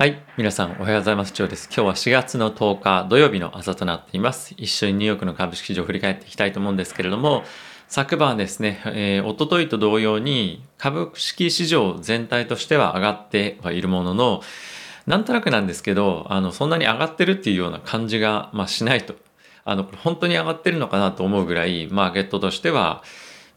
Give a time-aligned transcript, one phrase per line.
[0.00, 0.22] はい。
[0.38, 1.34] 皆さんおはようございます。
[1.34, 1.66] ジョーです。
[1.66, 4.54] 今日は4月の10日土曜日の朝となっています。
[4.56, 7.44] 一緒にニューヨークの株式市場を振り返っていきたいと思うんですけれども、
[7.86, 14.42] 昨晩ですね、えー、おとといと同様に株式市場全体としては上がってはいるものの、
[15.06, 19.16] なんとなくなんですけど、あの、そんなに上がってるっていうような感じが、まあ、しないと。
[19.66, 23.04] あの、本当に上がってるのかなと思うぐらい、マーケットとしては、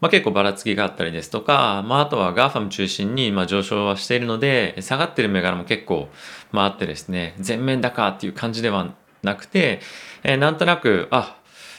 [0.04, 6.10] まあ、結構ばらつきがあったりですとか、まあ、あとは GAFAM 中心にま上昇はしているので、下がってる銘柄も結構、
[6.52, 9.80] まあ、ってですね、全面高っていう感じではなくて、
[10.22, 11.38] えー、なんとなく、あ、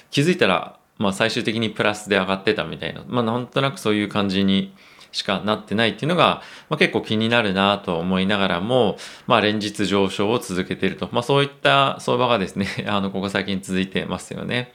[0.09, 4.73] 気づいたら、まあ、最終的にプラスで上がってたみたいな、まあ、なんとなくそういう感じに
[5.11, 14.73] しかなってないっていうのが、まあ、結構気になるなと思いながらも、まあ、連日上昇を続けていると、まあ、そういった相場がですね、 あの、ここ最近続いてますよね。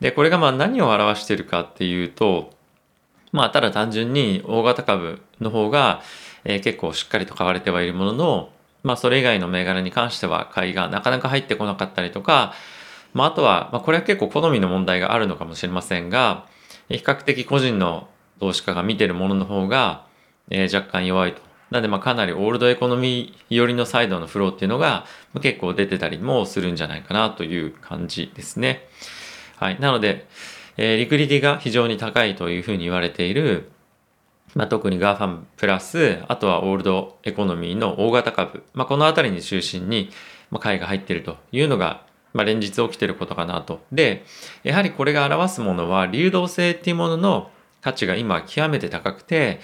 [0.00, 2.52] で、これがまあ何を表しているかっていうと、
[3.34, 6.02] まあ、ただ単純に大型株の方が、
[6.44, 8.52] えー、結構しっかりと買われてはいるものの、
[8.84, 12.54] まあ、それ以外の銘柄に関しては買いがなかなか入ってこなかったりとか、
[13.12, 16.46] まあ、あとは、まあ、これは結構好みの問題があるのかもしれませんが、
[16.88, 18.06] 比較的個人の
[18.38, 20.06] 投資家が見てるものの方が、
[20.48, 21.42] えー、若干弱いと。
[21.72, 25.06] なんで、ま、かなりオールドエコノミー寄りのサイドのフローっていうのが、
[25.42, 28.86] 結構出てたりもするんじゃないかなという感じですね。
[29.56, 29.80] はい。
[29.80, 30.28] なので、
[30.76, 33.70] えー、リクリティが非常に高いというふうに言われている、
[34.54, 40.10] まあ、特に GAFAM プラス、あとはオールドエコノミーの大型株、まあ、このあたりに中心に、
[40.50, 43.80] まあ、買いが入っているというのが、まあ、連日起きていることかなと。
[43.92, 44.24] で、
[44.62, 49.60] やはりこれが表すものは、流動性っていうものの価値が今極めて高くて、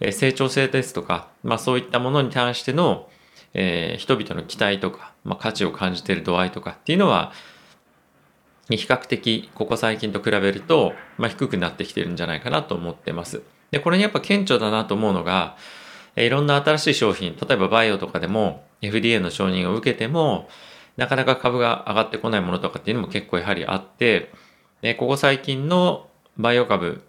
[0.00, 3.08] えー、成長性ですとか、まあ、そういったものに対しての、
[3.54, 7.32] えー、人々の期待とか、まあ、価値を感じている度合いとかっていうのは、
[8.76, 13.42] 比較的ここ最近と比べると、まあ、低くなってきてるんじゃないかなと思ってます。
[13.70, 15.56] で、これにやっぱ顕著だなと思うのが、
[16.16, 20.48] いろんな新しい商品、例えばバイオとかでも FDA の承認を受けても、
[20.96, 24.32] なかなか株が上がってこないものとかっていうのも結構やはりあって、
[24.82, 27.02] でここ最近のバイオ株、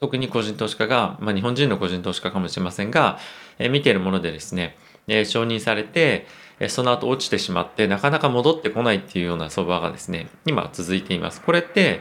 [0.00, 3.18] 特に個人投資家が、まあ、日本人の個人投資家かもしれませんが、
[3.58, 4.76] え見ているものでですね、
[5.08, 6.26] え承認されて、
[6.68, 11.42] その後落ちてしまってなかなか戻ってこないっていうような相場がですね、今続いています。
[11.42, 12.00] これって、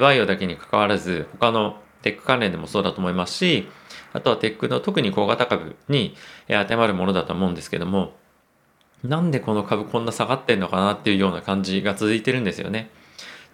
[0.00, 3.66] バイオだけに関わらず、他のテック関連でもそうだと思いますし、
[4.12, 6.14] あとはテックの特に小型株に
[6.48, 8.12] 当てはまるものだと思うんですけども、
[9.02, 12.90] なんでこの株こんな下がってんのかなっていうような感じが続いてるんですよね。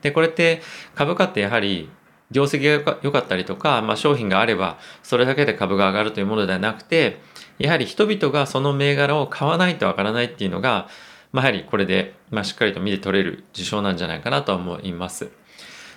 [0.03, 0.63] で、これって
[0.95, 1.89] 株価ってやはり
[2.31, 7.21] 業績が良かったりとか、まあ、商品があればそれだけで株が上がるというものではなくて、
[7.61, 10.89] やはり人々がその銘柄を買わないとわからないっていうのが、
[11.33, 15.31] まあ、やはりこれで、まあ、しっかりと見て取れる事象なんじゃないかなと思います。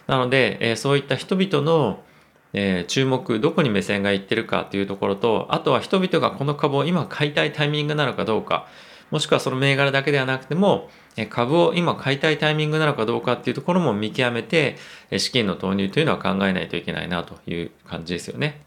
[0.07, 2.03] なので、えー、そういった人々の、
[2.51, 8.67] えー、注目、どこに目線がいってるかというところと、あとは人々がこの株を今買いたいタイミングなのかどうか、
[9.09, 10.89] もしくはその銘柄だけではなくても、
[11.29, 14.75] 株を今買いたいタイミングなのかどうかっていうところも見極めて、
[15.17, 18.61] 資金の投入というのは考えないといけないなという感じですよね。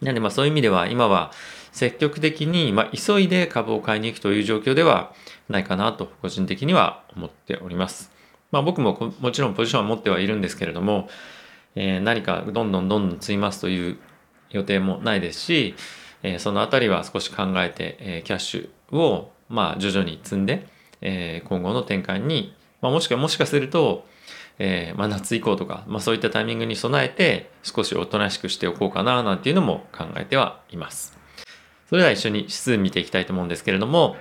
[0.00, 1.32] なのでまあそういう意味では今は
[1.76, 5.12] 積極的に、まあ、急いで株を買いに行くという状況では
[5.50, 8.10] ないかなと個人的には思っております。
[8.50, 11.10] まあ、僕ももちろんポジションは持ってはいるんですけれども、
[11.74, 13.98] えー、何かどんどんどんどん積みますという
[14.48, 15.74] 予定もないですし、
[16.22, 20.66] えー、そのあたりは少し考えて、えー、キャッシュをまあ徐々に積んで、
[21.02, 24.06] えー、今後の展開に、まあ、もしかもしかすると、
[24.58, 31.25] えーまあ、夏以降とか、まあ、そういったタイミングに備えて少しおとなしくしておこうかななんていうのも考えてはいます。
[31.88, 34.16] それでは一緒に指数見ていきたいと思うんですけれども、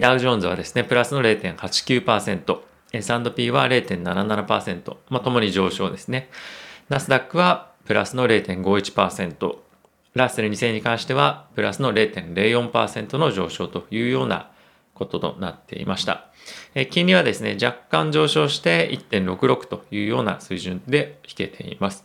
[0.00, 2.60] ダウジョーンズはですね、プラスの0.89%、
[2.92, 6.28] S&P は0.77%、まあ、ともに上昇ですね。
[6.88, 9.56] ナスダックはプラスの0.51%、
[10.14, 14.50] ラッセル2000に関してはプラスの0.04%の上昇というような
[14.94, 16.26] こととなっていました。
[16.90, 22.04] 金利はですね、若干上昇して1.66というような水準で引けています。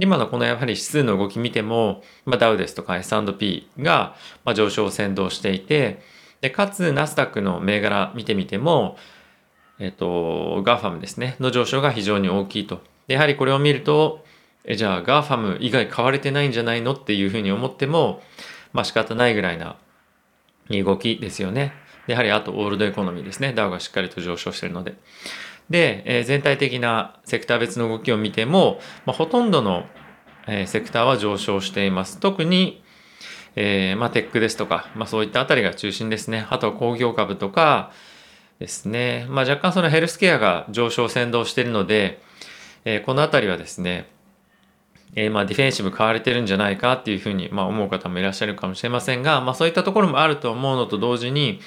[0.00, 6.00] 今のこのやはり指数の動き見ても、まあ、ダウですとか S&P がま上昇を先導していて、
[6.40, 8.96] で、かつナスダックの銘柄見てみても、
[9.78, 12.80] えっと、 GAFAM ですね、の上昇が非常に大きいと。
[13.08, 14.24] やはりこれを見ると、
[14.64, 18.22] えじゃあ GAFAM 以外買われてないんじゃないのっていうふうに思っても、
[18.72, 19.76] まあ仕方ないぐらいな
[20.70, 21.72] 動きですよね。
[22.06, 23.52] やはりあとオールドエコノミーですね。
[23.52, 24.94] ダウがしっかりと上昇してるので。
[25.70, 29.84] で、えー、全体的なセクター別の動きを見ても、まあ、ほとんどの、
[30.46, 32.18] えー、セクターは上昇しています。
[32.18, 32.82] 特に、
[33.56, 36.46] えー、まあ、テックですとか、まあ、そういったあたりが中心ですね。
[36.50, 37.92] あとは工業株とか
[38.58, 39.26] ですね。
[39.30, 42.20] まあ、若干そのヘルスケアが上昇先導しているので、
[42.84, 44.08] えー、このあたりはですね、
[45.14, 51.60] えー、まあディフェンシブ買われてるんじゃないかっていうふうにまあ思う方もいらっしゃるかもしれませんが、まあそういったところもあると思うのと同時に、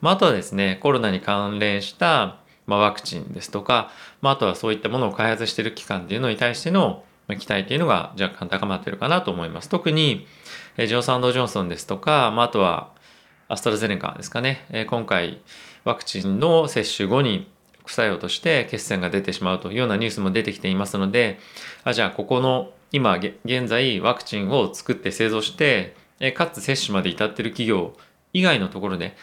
[0.00, 3.90] まあ、あとはですね、コロナに関連した、まあ、ワクチンですとか、
[4.22, 7.04] まあ、あとはそういったものを開発している機関っていうのに対しての
[7.38, 9.68] 期待というのが若干高まってるかなと思います。
[9.68, 10.26] 特に、
[10.76, 12.92] ジョンソンドジョンソンですとか、まあ、あとは
[13.48, 15.40] アストラゼネカですかね、今回
[15.84, 17.50] ワクチンの接種後に
[17.80, 21.38] 副作用として血栓が出てしまうというようなニュースも出てきていますので、
[21.84, 25.94] あじゃあここの今現在ワクチンを作って製造して、
[26.34, 27.94] かつ接種まで至っている企業
[28.32, 29.16] 以外のところで、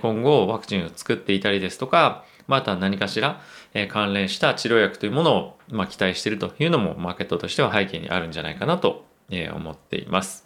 [0.00, 3.40] 今後ワクチンを作っていたりですとか、また何かしら
[3.88, 10.44] 関連した治療薬というものをま期待しているというのもマーケットとしては背景にあるんじゃないかなと思っています。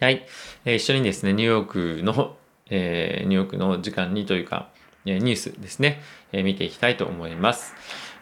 [0.00, 0.26] はい。
[0.64, 2.36] 一緒にですね、ニューヨークの、
[2.68, 4.70] えニューヨークの時間にというか、
[5.04, 6.02] ニュースですね、
[6.32, 7.74] 見ていきたいと思います。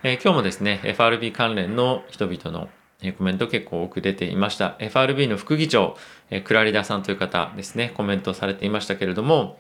[0.03, 2.69] 今日もですね、FRB 関連の人々の
[3.17, 4.77] コメント結構多く出ていました。
[4.81, 5.97] FRB の副議長、
[6.45, 9.59] クラリダさんという方ですね、コメントされていましたけれども、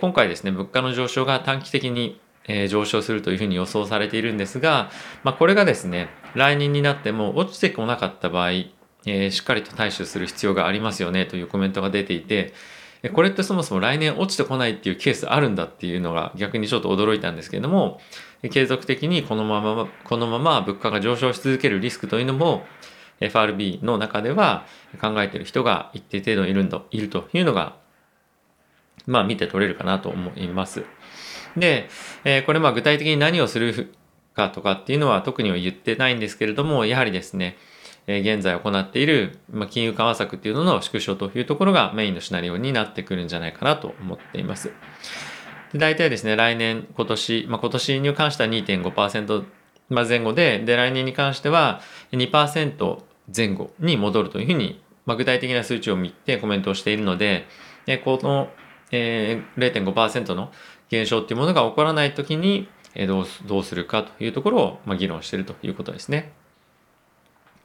[0.00, 4.90] 今回ですね、物価の上昇が短期的にえ上昇するというふうに予想されているんですが、
[5.22, 8.50] まあ、これがですね、来年になっても落ちてこなかった場合、
[9.06, 12.52] えしっかりと対処する必要がありますよねというコメントが出ていて、
[13.12, 18.00] これってそもそも来年落ちてこないっていうケースあるんだっていうのが逆にちょっと驚いたんですけれども、
[18.50, 22.64] 継続的にこのまま、このまま物価が上昇し続けるリスクというのも、
[23.20, 24.66] FRB の中では
[25.00, 27.76] 考えている人が一定程度いるんだいるというのが、
[29.06, 30.84] まあ見て取れるかなと思います。
[31.56, 31.88] で、
[32.24, 33.92] えこれまあ具体的に何をする
[34.34, 37.56] かとかっていうのは特には言ってないんですけれども、やはりですね、
[38.06, 44.72] え現在行っている、ま金融緩和策っていうのの縮小というところがメインのシナリオになってくるんじゃないかなと思っています。
[45.72, 49.44] で大体ですね、来年、今年、まあ、今年に関しては2.5%、
[49.88, 51.80] まあ、前後で、で、来年に関しては
[52.12, 53.02] 2%
[53.34, 57.46] 前後に戻るというふうに、まあ、具体的な数値を見てコメントをしているので、
[57.86, 58.50] でこの、
[58.90, 60.52] えー、0.5%の
[60.94, 62.68] 減少っていうものが起こらないときに、
[63.08, 66.32] どうどうするかというところを、まあ、議論しているということですね。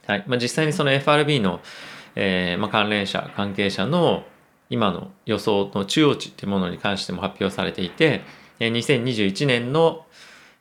[0.06, 1.60] はいまあ、実際にその FRB の、
[2.16, 4.24] えーまあ、関連者、関係者の
[4.68, 8.22] 今の予想の中央値というものに関しても発表されていて、
[8.58, 10.04] 2021年の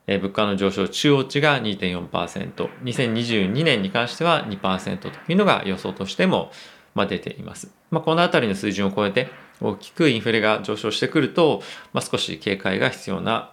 [0.07, 6.51] 物価の上昇中央値が2.4%、2022年に関しては2%というのが予想としても
[6.95, 7.71] 出ています。
[7.89, 9.30] まあ、このあたりの水準を超えて
[9.61, 11.61] 大きくインフレが上昇してくると、
[11.94, 13.51] まあ、少し警戒が必要な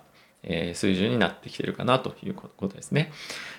[0.75, 3.13] 水準になってきているかなということですね。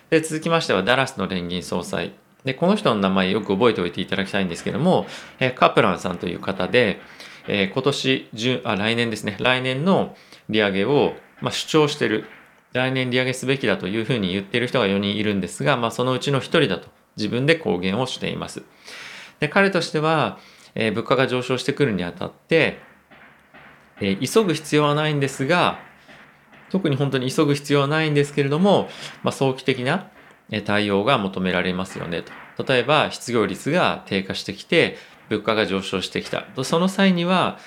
[0.10, 2.14] で続きましてはダラスの連銀総裁
[2.48, 5.06] で、この人の名前よく覚えておいていただきたいんですけども、
[5.40, 7.02] えカプランさんという方で、
[7.48, 8.30] 今年
[8.64, 10.16] あ、来年ですね、来年の
[10.50, 12.26] 利上げを、ま、主張してる。
[12.74, 18.64] 来年利上げすべきだというふうに言っている人が4人いるんですが、まあ、そのうちの1人だと自分で公言をしています。
[19.40, 20.38] で、彼としては、
[20.80, 22.78] えー、物価が上昇してくるにあたって、
[24.00, 25.80] えー、急ぐ必要はないんですが、
[26.70, 28.88] 特に本当に急ぐ必要はないんですけれども、
[29.24, 30.12] まあ、早期的な
[30.66, 32.24] 対応が求められますよね
[32.56, 32.64] と。
[32.64, 34.98] 例えば失業率が低下してきて
[35.30, 36.46] 物価が上昇してきた。
[36.64, 37.58] その際には、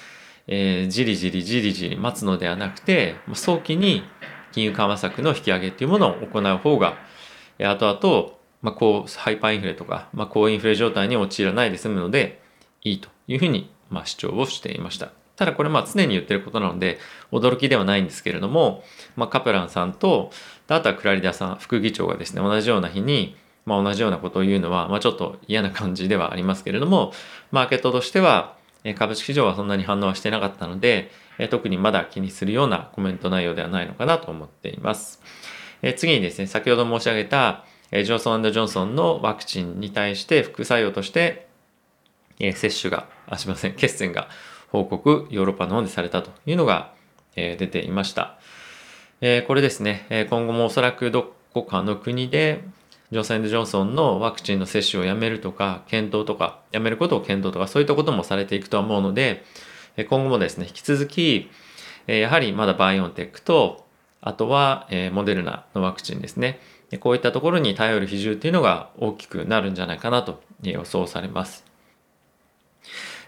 [0.46, 4.04] えー、じりじりじりじり待つのではなくて早期に
[4.52, 6.96] 金融緩和策の引き上げっていうものを行う方が
[7.58, 8.32] 後々、
[8.62, 12.40] まあ、こうハイパーインフレとか、まあ、高インフレ状態に陥らないで済むので
[12.82, 15.12] いいというふうに、まあ、主張をしていました。
[15.36, 16.98] ただこれまあ常に言ってることなので
[17.32, 18.84] 驚きではないんですけれども、
[19.16, 20.30] まあ、カプランさんと
[20.68, 27.14] あとはクラリダさん副議長がですね同じような日に、まあ、同じようなことを言うのは、まあ、ちょっと嫌な感じではありますけれども
[27.52, 28.56] マーケットとしては
[28.98, 31.10] 株式市場はそんなに反応はしてなかったので
[31.50, 35.22] 特にまだ気にするようなコメント内容ではないのかなと思っています。
[35.96, 41.49] 次にですね先ほど申し上げたジョンソンジョンソンのワクチンに対して副作用として
[42.40, 44.28] え接種があすみません血栓が
[44.70, 46.92] 報告ヨーロッパの方でされたというのが
[47.36, 48.38] え出ていました。
[49.20, 52.64] え、これですね、え今後もおそらくどこかの国で、
[53.10, 59.44] ジョンソン・ジョンソンのワクチンの接種をやめるとか、検討とか、やめることを検討とか、そういったこともされていくとは思うので、
[60.08, 61.50] 今後もですね、引き続き、
[62.06, 63.84] やはりまだバイオンテックと、
[64.22, 66.60] あとはモデルナのワクチンですね。
[67.00, 71.69] こういったところに頼る比重というのが大きくなるんじゃないかなと予想されます。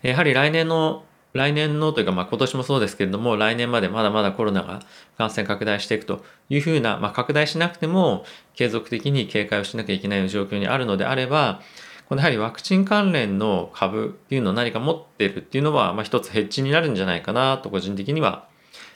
[0.03, 4.81] やはり来年の来年のというか、まあ、今年もそうですけれども、来年までまだまだコロナが
[5.17, 11.63] 感染拡大していくというふうな、まあ、拡大しなくても継続的に警戒をしなきゃいけない状況にあるのであれば、
[12.09, 18.47] このやはりワクチン関連の株っていうのを何か持ってるっていうのは、まあ、一つヘッジになるんじゃないかなと個人的には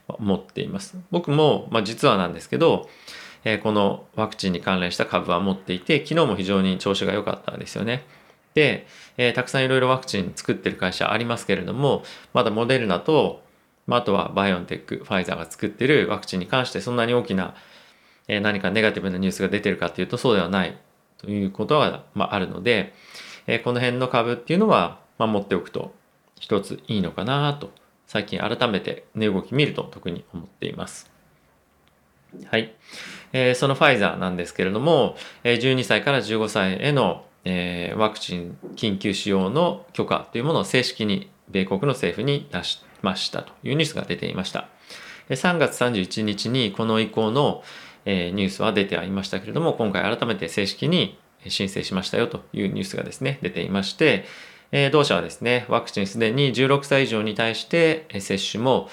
[0.07, 0.99] 思っています。
[1.11, 2.91] 僕も、まあ、実はなんですけど、
[3.45, 8.05] えー、このワクチンに関連した株は持っていて、昨日も非常に調子が良かったですよね。
[8.57, 8.87] で、
[9.19, 13.43] えー、たくさんいろいろワクチン作ってる会社ありますけれども、まだモデルナと、
[13.87, 17.55] まあ、あとはバイオンテック、ファイザーが作ってるワクチンに関してそんなに大きな、
[18.29, 20.77] え何かネガティブなニュースが出てるかっていうとそうではない
[21.19, 22.95] ということが、まあ、あるので、
[23.47, 25.95] えこの辺の株っていうのは、まあ、持っておくと
[26.41, 27.71] 一ついいのかなと
[28.07, 31.11] 最近改めて値動き見ると特に思っています。
[32.47, 32.75] はい。
[33.35, 44.69] えー、そのファイザーなんですけれども、え12歳から15歳への、えー、ワクチン緊急使用の許可というものを正式に米国の政府に出しましたというニュースが出ていました。
[45.29, 47.63] 3月31日にこの以降の、
[48.05, 54.25] えー、ニュースは出てはいましたけれども、今回改めて正式に申請しましたよというニュースがですね、出ていまして、
[54.73, 58.89] えー、同社はですね、ワクチンすでに16歳以上に対して接種も、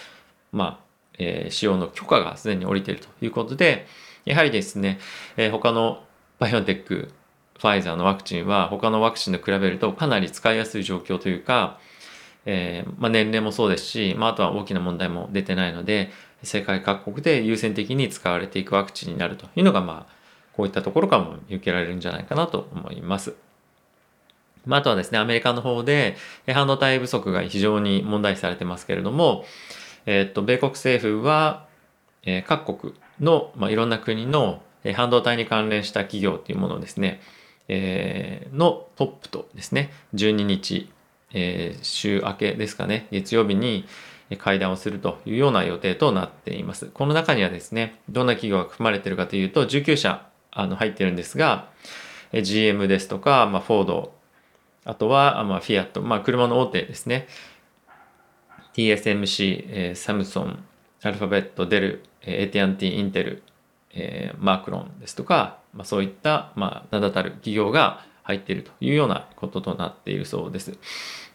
[0.51, 0.85] まあ、
[1.17, 3.87] えー、使用の許可がすでに下りているということで、
[4.25, 4.99] やはりですね、
[5.37, 6.03] えー、他の
[6.37, 7.11] バイオンテック、
[7.59, 11.79] ファイザーのワクチンは他のワクチンと比べるとかなり使いやすい状況というか、
[12.45, 16.11] えーまあ、年齢もそうですし、まあ、あとは大きな問題も出てないので、
[16.43, 20.13] 世界各国で優先的に使われていくワクチンになるというのが、まあ、
[20.53, 23.33] こういったところからも受けられるんじゃないかなと思います。
[24.65, 26.15] まあ、あとはですね、アメリカの方で
[26.53, 29.45] 半導体不足が非常に問題視されてますけれども、
[30.05, 31.65] えっと、米国政府は、
[32.23, 34.61] えー、各国の、まあ、いろんな国の
[34.95, 37.21] 半導体に関連した企業っていうものをですね、
[37.67, 40.89] えー、のトップとですね、12日、
[41.33, 43.85] えー、週明けですかね、月曜日に
[44.37, 46.87] 会談をするというような予定となっています。
[46.87, 51.69] この中にはですね、どんな企業が含まれているかというと、19社あの入ってるんですが、
[52.33, 54.13] GM ですとか、まあ、フォード、
[54.85, 57.27] あとは、まあ、フィアット、まあ、車の大手ですね。
[58.73, 60.63] TSMC、えー、サムソン、
[61.03, 63.43] アルファベット、デル、えー、AT&T、インテル、
[63.93, 70.77] えー、マークロンですとか、まあ、そういった、まあ、名だたる企業が入っているというようなこととなっているそうです。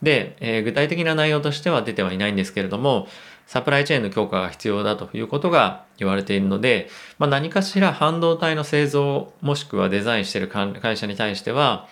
[0.02, 3.08] で、えー、具体的な内容としては出てはいないんですけれども、
[3.46, 6.88] サプライチェーンの強化が必要だということが言われているので、
[7.18, 11.88] まあ、何かしら半導体の製造もしくはデザインしている会社に対しては、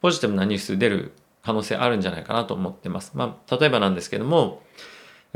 [0.00, 1.12] ポジティブなニュース出る
[1.42, 3.12] 可能性あるんじゃないかなと思ってます。
[3.14, 4.62] まあ、例えばなんですけども、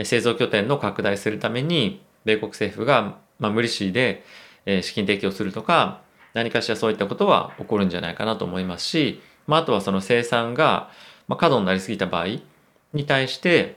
[0.03, 4.25] 製造拠点の拡大するために、米国政府が、まあ、無利子で
[4.67, 6.01] 資金提供するとか、
[6.33, 10.91] 何かしらそういったことは起こるんじゃないかなと思いますし、まあ、あとはその生産が、
[11.29, 12.27] まあ、過度になりすぎた場合
[12.93, 13.77] に対して、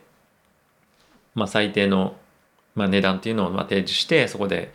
[1.36, 2.16] まあ、最低の、
[2.76, 4.74] まあ、値段っていうのをま提示して、そこで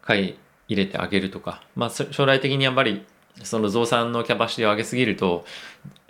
[0.00, 0.38] 買い
[0.68, 3.04] 入れてあげるとか、まあ、将来的にやっぱり
[3.42, 5.44] その増産のキャパシティを上げすぎると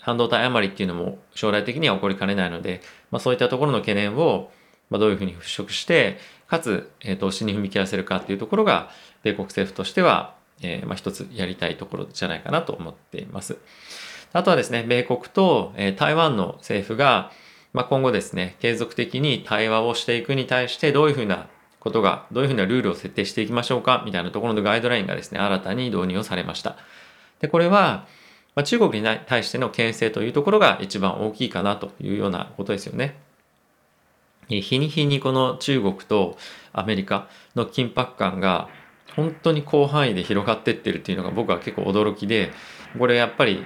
[0.01, 4.51] 半導体余りっていうのも将来的には起こりかねないので、まあ、そういったところの懸念を
[4.91, 6.19] まあどういうふうに払拭して
[6.49, 8.91] かつ、えー、投資に踏み切らせるかっていうところが
[9.23, 13.59] 米国政府としては、えー、まあ一つやりたいところじゃないかなと思っています。
[14.33, 17.33] あとはですね、米国と、えー、台湾の政府が、
[17.73, 21.49] まあ、今後ですね、継続的に対話をしていくに対してどういうふうな
[21.81, 26.77] ことが、どういうふうなルールを設定していきましょうかみたいなところのガイドラインがですね、新たに導入をされました。
[27.41, 28.07] で、これは、
[28.55, 33.17] まあ、中国に対しての牽制というところが一番大きいかなというようなことですよね。
[34.49, 36.37] 日に日にこの中国と
[36.73, 38.69] アメリカの緊迫感が
[39.15, 42.51] 本当に広範囲で広がってってるっていうのが僕は結構驚きで
[42.99, 43.65] これやっぱり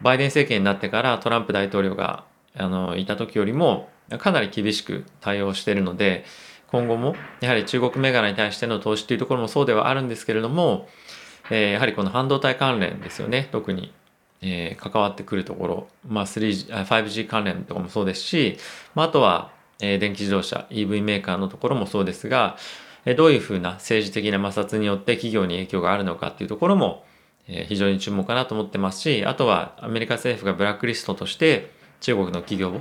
[0.00, 2.24] バイデン政権になってからトランプ大統領が
[2.56, 6.24] あのいた時よりもかなり厳しく対応しているので
[6.68, 10.88] 今後もやはり中国銘柄に対しての投資っていうところもそうではあるんですけれども
[11.50, 13.92] えー、やはりこの半導体関連ですよね特に、
[14.40, 18.58] えー、関わってくるところ、まあ、3G 5G 関連とかもそうですし、
[18.94, 19.50] まあ、あとは、
[19.82, 22.56] え、電気自動車 EV メーカーのところもそうですが、
[23.04, 27.04] え、どういうふうな政治的な摩擦によって企業に影響があるのかっていうところも、
[27.48, 31.70] え、非常に注目かなと思ってますしあとはアメリカ政府がブラックリストとして
[32.00, 32.80] 中国の企業を、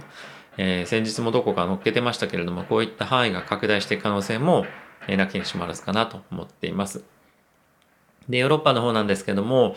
[0.58, 4.66] えー、先日もどこか載っけてましたけれどもこういった範囲が拡大していく可能性も、
[5.08, 7.04] え、なきにしもあらずかなと思っています。
[8.30, 9.76] で、ヨーロッパの方なんですけども、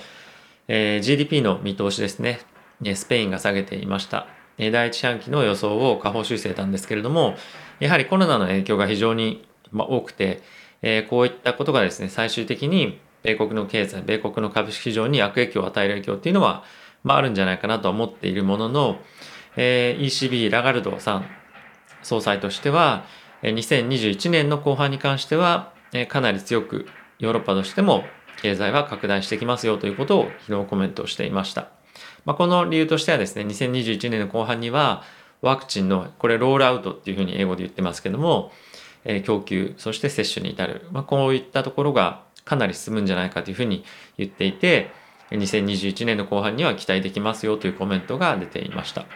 [0.69, 2.41] えー、GDP の見通しですね、
[2.95, 4.27] スペインが下げていました。
[4.59, 7.35] 第一四半期の予想を下方修正たんですけれども、
[7.81, 10.43] やはりコロナの影響が非常に多くて、
[10.83, 16.63] え、こういったことがですね、最終的に米国の経済、米国の株式市場に悪影響を与える影響っていうのは、
[17.03, 18.99] まあ、あるんじゃないかなと思っているものの、
[19.57, 21.27] え、ECB ラガルドさん
[22.03, 23.05] 総裁としては、
[23.43, 25.73] 2021年の後半に関しては、
[26.09, 26.87] かなり強く
[27.19, 28.05] ヨーロッパとしても
[28.43, 31.74] 経済は拡大してきますよということを昨日コメントしていました。
[32.25, 35.03] まあ、この理由としてはですね、2021年の後半には
[35.43, 38.51] ワクチンの、これロールアウトっていうふうに英語で言ってますけども、
[39.05, 40.87] えー、供給、そして接種に至る。
[40.91, 43.85] まあ、こういったところがかなり進むんじゃないかというふうに
[44.17, 44.91] 言っていて、
[45.31, 49.07] 2021年の後半には期待できますよというコメントが出ていました。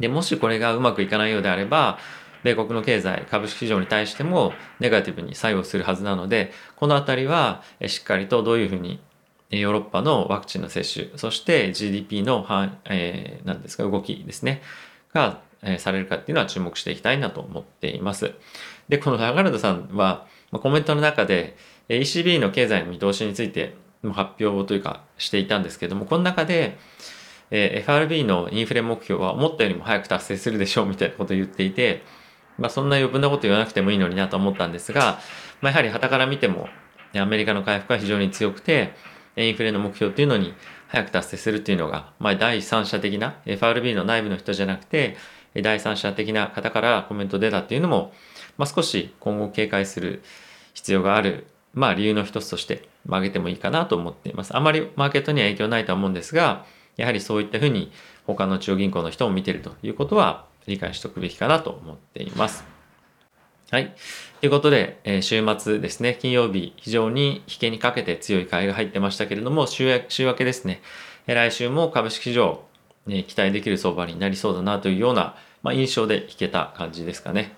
[0.00, 1.98] で、もしこれがうまくいかないようであれば、
[2.42, 9.00] 米国の経済、株式市場に対してもネガティブに作用するはずなので、このあたりはしっかりとどういうふうに
[9.58, 12.46] ヨーロッパのワクチンの接種、そして GDP の、
[12.86, 14.62] えー、何ですか、動きですね、
[15.12, 18.32] が、えー、されるかっていうのは注目していきたいなと思っています。
[18.88, 21.56] で、このラガルドさんは、まあ、コメントの中で
[21.88, 23.74] ECB の経済の見通しについて
[24.12, 26.78] 発表というかしていたんですけども、この中で、
[27.50, 32.02] えー、FRB のインフレ目標は思ったよりも早く達成するでしょうみたいなことを言っていて、
[32.58, 35.18] まあ、そんな余分なこと言わなくてもいいのになと思ったんですが、
[35.60, 36.68] まあ、やはり旗から見ても、
[37.14, 38.94] アメリカの回復は非常に強くて、
[39.36, 40.54] インフレの目標っていうのに
[40.88, 45.16] 早く達成するっていうのが、まあ、第三者的な、FRB の内部の人じゃなくて、
[45.54, 48.12] 第三者的な方からコメント出たっていうのも、
[48.58, 50.22] まあ、少し今後警戒する
[50.74, 54.56] 必要がある、まあ、理由の一つとして挙げてもいいかなと思っています。
[54.56, 57.90] あまりマーケットには影響ないとは思うんですが、やはりそういったふうに
[58.26, 62.81] 他の中央銀行の人も見てるということは理解しておくべきかなと思っています。
[63.72, 63.94] はい。
[64.40, 70.82] ということで、えー、週末ですね、金曜日、非常に引けにかけて強い買いが入ってましたけれども、週週明けですね、
[71.26, 72.62] えー、来週も株式市場、
[73.06, 77.54] ね、期待できる相場になりそうだなというような、まあ、印象で引けた感じですかね。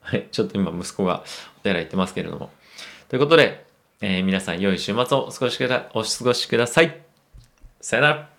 [0.00, 0.28] はい。
[0.30, 1.24] ちょっと今、息子が
[1.58, 2.52] お寺行ってますけれども。
[3.08, 3.66] ということで、
[4.00, 7.00] えー、皆さん良い週末をお過ごしくだお過ごしください。
[7.80, 8.33] さよなら。